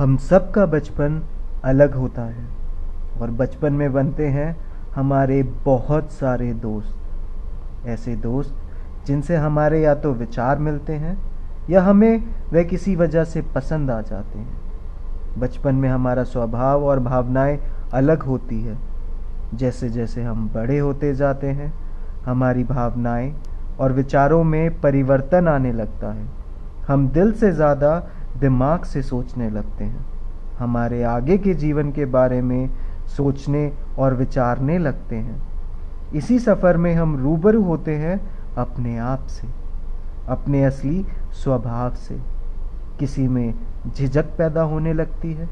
हम 0.00 0.16
सब 0.16 0.50
का 0.50 0.64
बचपन 0.66 1.20
अलग 1.64 1.94
होता 1.94 2.22
है 2.22 2.44
और 3.20 3.30
बचपन 3.30 3.72
में 3.72 3.92
बनते 3.92 4.26
हैं 4.26 4.56
हमारे 4.94 5.42
बहुत 5.42 6.12
सारे 6.12 6.52
दोस्त। 6.52 7.86
ऐसे 7.86 8.14
दोस्त 8.16 8.54
जिनसे 9.06 9.36
हमारे 9.36 9.80
या 9.82 9.94
तो 9.94 10.12
विचार 10.12 10.58
मिलते 10.58 10.92
हैं 10.92 11.16
या 11.70 11.82
हमें 11.82 12.22
वह 12.52 12.62
किसी 12.62 12.94
वजह 12.96 13.24
से 13.24 13.42
पसंद 13.42 13.90
आ 13.90 14.00
जाते 14.00 14.38
हैं। 14.38 15.40
बचपन 15.40 15.74
में 15.74 15.88
हमारा 15.88 16.24
स्वभाव 16.24 16.84
और 16.84 17.00
भावनाएँ 17.00 17.58
अलग 17.92 18.22
होती 18.22 18.60
है। 18.62 18.78
जैसे 19.54 19.88
जैसे 19.88 20.22
हम 20.22 20.48
बड़े 20.54 20.78
होते 20.78 21.14
जाते 21.14 21.46
हैं, 21.46 21.72
हमारी 22.26 22.64
भावनाएँ 22.64 23.34
और 23.80 23.92
विचारों 23.92 24.42
में 24.44 24.80
परिवर्तन 24.80 25.48
आने 25.48 25.72
लगता 25.72 26.12
है। 26.12 26.26
हम 26.88 27.08
दिल 27.08 27.32
से 27.32 27.52
ज़्यादा 27.52 27.92
दिमाग 28.40 28.84
से 28.84 29.02
सोचने 29.02 29.50
लगते 29.50 29.84
हैं। 29.84 30.04
हमारे 30.58 31.02
आगे 31.02 31.36
के 31.38 31.54
जीवन 31.54 31.90
के 31.92 32.04
बारे 32.06 32.40
में 32.42 32.68
सोचने 33.06 33.70
और 33.98 34.14
विचारने 34.14 34.78
लगते 34.78 35.16
हैं। 35.16 35.40
इसी 36.14 36.38
सफ़र 36.38 36.76
में 36.76 36.94
हम 36.94 37.16
रूबरू 37.16 37.62
होते 37.62 37.94
हैं 37.96 38.20
अपने 38.58 38.96
आप 38.98 39.26
से, 39.26 39.48
अपने 40.28 40.64
असली 40.64 41.04
स्वभाव 41.34 41.94
से। 41.98 42.18
किसी 42.98 43.26
में 43.28 43.54
झिझक 43.88 44.36
पैदा 44.38 44.62
होने 44.62 44.92
लगती 44.92 45.32
है, 45.32 45.48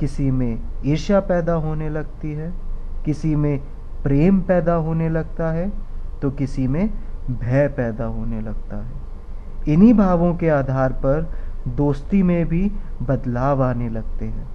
किसी 0.00 0.30
में 0.30 0.58
ईर्ष्या 0.86 1.20
पैदा 1.20 1.54
होने 1.54 1.88
लगती 1.88 2.32
है, 2.32 2.52
किसी 3.04 3.34
में 3.36 3.58
प्रेम 4.02 4.40
पैदा 4.40 4.74
होने 4.74 5.08
लगता 5.08 5.50
है 5.50 5.70
तो 6.22 6.30
किसी 6.30 6.66
में 6.68 6.88
भय 7.30 7.66
पैदा 7.68 8.04
होने 8.04 8.40
लगता 8.40 8.76
है। 8.76 9.72
इन्हीं 9.72 9.94
भावों 9.94 10.34
के 10.34 10.48
आधार 10.48 10.92
पर 11.04 11.26
दोस्ती 11.68 12.22
में 12.22 12.46
भी 12.46 12.72
बदलाव 13.02 13.62
आने 13.62 13.88
लगते 13.88 14.24
हैं। 14.24 14.48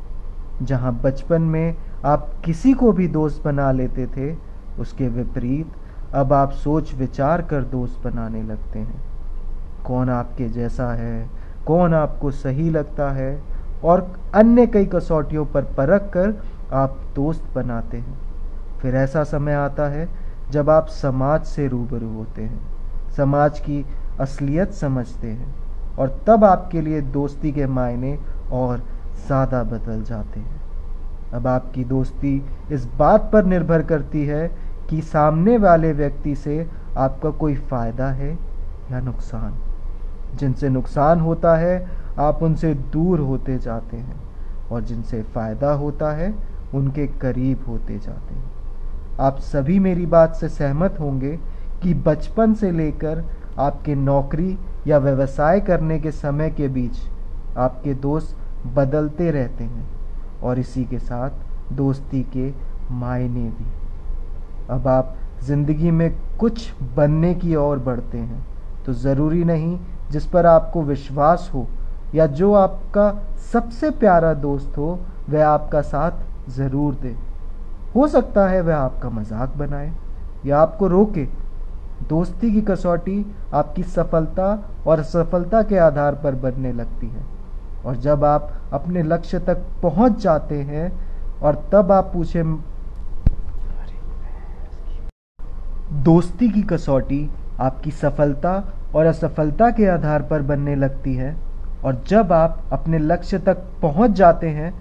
जहाँ 0.62 1.00
बचपन 1.04 1.42
में 1.42 1.76
आप 2.06 2.32
किसी 2.46 2.74
को 2.74 2.92
भी 2.92 3.08
दोस्त 3.08 3.44
बना 3.44 3.72
लेते 3.72 4.08
थे, 4.08 4.36
उसके 4.80 5.08
विपरीत 5.08 5.68
अब 6.14 6.34
आप 6.34 6.52
सोच 6.52 6.94
विचार 6.94 7.42
कर 7.42 7.64
दोस्त 7.64 8.04
बनाने 8.04 8.44
लगते 8.44 8.80
हैं। 8.80 9.02
कौन 9.86 10.10
आपके 10.10 10.50
जैसा 10.50 10.94
है, 10.94 11.30
कौन 11.68 11.94
आपको 11.94 12.32
सही 12.32 12.70
लगता 12.70 13.12
है, 13.12 13.44
और 13.84 14.20
अन्य 14.34 14.68
कई 14.68 14.86
कसौटियों 14.86 15.46
पर 15.46 15.64
परख 15.64 16.02
कर 16.02 16.44
आप 16.74 17.00
दोस्त 17.16 17.44
बनाते 17.56 17.98
हैं। 17.98 18.20
फिर 18.82 18.96
ऐसा 18.96 19.24
समय 19.24 19.54
आता 19.54 19.88
है 19.88 20.10
जब 20.52 20.70
आप 20.70 20.88
समाज 20.88 21.44
से 21.44 21.68
रूबरू 21.68 22.14
होते 22.14 22.42
हैं, 22.42 22.60
समाज 23.18 23.60
की 23.60 23.86
असलियत 24.20 24.72
समझते 24.72 25.28
हैं। 25.28 25.69
और 26.00 26.24
तब 26.28 26.44
आपके 26.44 26.82
लिए 26.82 27.02
दोस्ती 27.02 27.52
के 27.52 27.66
मायने 27.68 28.18
और 28.52 28.78
ज़्यादा 29.28 29.64
बदल 29.64 30.02
जाते 30.04 30.40
हैं। 30.40 30.62
अब 31.34 31.48
आपकी 31.48 31.84
दोस्ती 31.84 32.42
इस 32.72 32.86
बात 32.98 33.30
पर 33.34 33.46
निर्भर 33.46 33.82
करती 33.84 34.26
है 34.26 34.48
कि 34.90 35.02
सामने 35.02 35.58
वाले 35.58 35.94
व्यक्ति 35.94 36.36
से 36.36 36.68
आपका 36.98 37.30
कोई 37.30 37.56
फ़ायदा 37.56 38.10
है 38.12 38.32
या 38.92 39.00
नुकसान। 39.00 39.54
जिनसे 40.36 40.70
नुकसान 40.70 41.20
होता 41.20 41.56
है, 41.56 41.88
आप 42.20 42.44
उनसे 42.44 42.74
दूर 42.74 43.20
होते 43.20 43.58
जाते 43.58 43.98
हैं 43.98 44.20
और 44.72 44.82
जिनसे 44.82 45.22
फ़ायदा 45.24 45.72
होता 45.72 46.12
है, 46.12 46.34
उनके 46.74 47.08
करीब 47.08 47.66
होते 47.68 47.98
जाते 48.00 48.34
हैं। 48.34 48.52
आप 49.20 49.40
सभी 49.40 49.80
मेरी 49.80 50.06
बात 50.06 50.36
से 50.36 50.50
सहमत 50.50 50.98
होंगे 51.00 51.38
कि 51.84 51.94
बचपन 51.94 52.54
से 52.54 52.72
लेकर 52.72 53.24
आपके 53.60 53.96
नौकरी 53.96 54.58
या 54.90 54.98
व्यवसाय 54.98 55.60
करने 55.62 56.00
के 56.00 56.12
समय 56.12 56.50
के 56.52 56.68
बीच 56.70 56.98
आपके 57.58 57.94
दोस्त 58.02 58.36
बदलते 58.76 59.30
रहते 59.32 59.64
हैं 59.64 59.88
और 60.44 60.60
इसी 60.60 60.84
के 60.86 61.00
साथ 61.00 61.74
दोस्ती 61.74 62.22
के 62.36 62.52
मायने 62.92 63.50
भी। 63.50 63.66
अब 64.70 64.88
आप 64.88 65.16
ज़िंदगी 65.44 65.92
में 65.92 66.10
कुछ 66.40 66.72
बनने 66.96 67.34
की 67.36 67.56
ओर 67.56 67.80
बढ़ते 67.80 68.18
हैं 68.18 68.46
तो 68.86 68.94
ज़रूरी 68.96 69.44
नहीं 69.44 69.78
जिस 70.12 70.26
पर 70.26 70.46
आपको 70.46 70.82
विश्वास 70.84 71.50
हो 71.54 71.68
या 72.16 72.26
जो 72.28 72.54
आपका 72.54 73.12
सबसे 73.52 73.90
प्यारा 73.94 74.34
दोस्त 74.36 74.78
हो, 74.78 75.00
वह 75.30 75.46
आपका 75.48 75.82
साथ 75.82 76.50
ज़रूर 76.52 76.96
दे। 76.96 77.16
हो 77.96 78.08
सकता 78.08 78.48
है 78.50 78.62
वह 78.62 78.76
आपका 78.76 79.10
मज़ाक 79.10 79.56
बनाए 79.58 79.92
या 80.46 80.60
आपको 80.60 80.88
रोके 80.88 81.26
दोस्ती 82.02 82.52
की 82.52 82.62
कसौटी 82.62 83.26
आपकी 83.54 83.84
सफलता 83.86 84.48
और 84.88 85.00
असफलता 85.00 85.62
के 85.64 85.78
आधार 85.78 86.16
पर 86.16 86.36
बनने 86.36 86.72
लगती 86.74 87.08
है। 87.08 87.26
और 87.86 87.96
जब 87.96 88.24
आप 88.26 88.52
अपने 88.74 89.04
लक्ष्य 89.04 89.40
तक 89.40 89.66
पहुँच 89.82 90.20
जाते 90.22 90.56
हैं 90.56 90.92
और 91.42 91.56
तब 91.74 91.92
आप 91.92 92.12
पूछे, 92.14 92.44
दोस्ती 96.04 96.50
की 96.50 96.62
कसौटी 96.64 97.30
आपकी 97.60 97.92
सफलता 97.92 98.54
और 98.96 99.06
असफलता 99.06 99.70
के 99.72 99.86
आधार 99.88 100.22
पर 100.22 100.42
बनने 100.42 100.76
लगती 100.76 101.14
है। 101.14 101.36
और 101.86 102.04
जब 102.08 102.34
आप 102.34 102.64
अपने 102.74 102.98
लक्ष्य 102.98 103.38
तक 103.40 103.58
पहुँच 103.82 104.12
जाते 104.12 104.50
हैं 104.50 104.74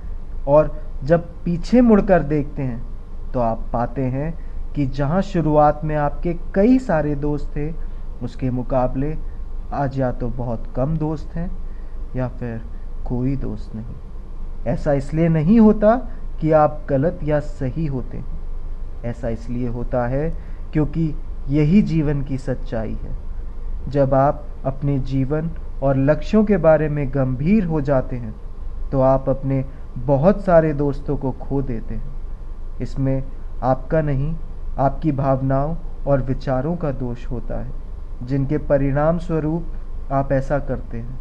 और 0.47 0.71
जब 1.05 1.27
पीछे 1.45 1.81
मुड़कर 1.81 2.23
देखते 2.25 2.63
हैं 2.63 3.33
तो 3.33 3.41
आप 3.41 3.59
पाते 3.73 4.03
हैं 4.05 4.33
कि 4.79 4.85
जहाँ 4.87 5.21
शुरुआत 5.23 5.81
में 5.85 5.95
आपके 5.97 6.33
कई 6.55 6.79
सारे 6.79 7.15
दोस्त 7.15 7.51
थे, 7.57 7.71
उसके 8.23 8.51
मुकाबले 8.51 9.17
आज 9.73 9.99
या 10.01 10.11
तो 10.13 10.29
बहुत 10.29 10.67
कम 10.77 10.97
दोस्त 10.97 11.35
हैं 11.37 11.51
या 12.17 12.29
फिर 12.29 12.61
कोई 13.07 13.35
दोस्त 13.37 13.75
नहीं। 13.75 13.95
ऐसा 14.67 14.93
इसलिए 14.93 15.29
नहीं 15.29 15.59
होता 15.61 15.97
कि 16.41 16.53
आप 16.53 16.87
गलत 16.89 17.21
या 17.25 17.41
सही 17.41 17.87
होते 17.87 18.17
हैं। 18.17 19.05
ऐसा 19.05 19.29
इसलिए 19.29 19.69
होता 19.69 20.07
है 20.07 20.31
क्योंकि 20.73 21.13
यही 21.49 21.83
जीवन 21.83 22.23
की 22.23 22.39
सच्चाई 22.39 22.97
है। 23.03 23.17
जब 23.89 24.15
आप 24.15 24.47
अपने 24.65 24.99
जीवन 24.99 25.51
और 25.83 25.97
लक्ष्यों 25.97 26.45
के 26.45 26.57
बारे 26.57 26.89
में 26.89 27.07
गंभीर 27.09 27.65
हो 27.65 27.81
जाते 27.81 28.17
हैं 28.17 28.35
तो 28.93 29.01
आप 29.01 29.29
अपने 29.29 29.65
बहुत 30.07 30.45
सारे 30.45 30.73
दोस्तों 30.75 31.17
को 31.17 31.33
खो 31.41 31.63
देते 31.63 31.95
हैं। 31.95 32.79
इसमें 32.81 33.23
आपका 33.63 34.01
नहीं 34.03 34.35
आपकी 34.79 35.13
भावनाओं 35.15 35.75
और 36.07 36.23
विचारों 36.23 36.75
का 36.77 36.91
दोष 36.95 37.27
होता 37.27 37.61
है, 37.61 37.71
जिनके 38.23 38.59
परिणाम 38.59 39.19
स्वरूप 39.19 40.13
आप 40.13 40.33
ऐसा 40.33 40.59
करते 40.61 40.99
हैं। 40.99 41.19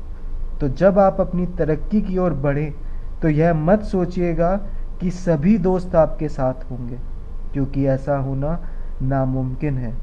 तो 0.59 0.68
जब 0.69 1.00
आप 1.00 1.22
अपनी 1.22 1.45
तरक्की 1.57 2.01
की 2.01 2.18
ओर 2.18 2.34
बढ़ें 2.35 2.73
तो 3.22 3.29
यह 3.29 3.53
मत 3.56 3.84
सोचिएगा 3.85 4.56
कि 5.01 5.12
सभी 5.12 5.57
दोस्त 5.59 5.95
आपके 5.95 6.28
साथ 6.29 6.69
होंगे, 6.72 6.97
क्योंकि 7.53 7.85
ऐसा 7.88 8.18
होना 8.18 8.59
नामुमकिन 9.01 9.78
है। 9.78 9.94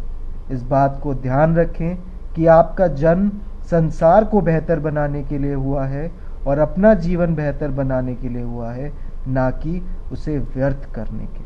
इस 0.50 0.62
बात 0.64 0.98
को 1.02 1.14
ध्यान 1.16 1.56
रखें 1.56 1.96
कि 2.34 2.46
आपका 2.48 2.86
जन्म 2.88 3.30
संसार 3.70 4.24
को 4.24 4.40
बेहतर 4.42 4.80
बनाने 4.80 5.22
के 5.22 5.38
लिए 5.38 5.54
हुआ 5.54 5.84
है 5.86 6.10
और 6.46 6.58
अपना 6.58 6.92
जीवन 6.96 7.34
बेहतर 7.34 7.70
बनाने 7.70 8.14
के 8.14 8.28
लिए 8.28 8.42
हुआ 8.42 8.70
है, 8.72 8.92
ना 9.28 9.50
कि 9.52 9.80
उसे 10.12 10.38
व्यर्थ 10.38 10.90
करने 10.94 11.26
के 11.26 11.43